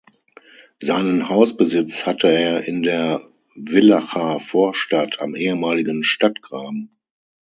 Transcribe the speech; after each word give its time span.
Seinen 0.79 1.29
Hausbesitz 1.29 2.07
hatte 2.07 2.27
er 2.27 2.67
in 2.67 2.81
der 2.81 3.21
Villacher 3.55 4.39
Vorstadt 4.39 5.19
am 5.19 5.35
ehemaligen 5.35 6.03
Stadtgraben. 6.03 6.89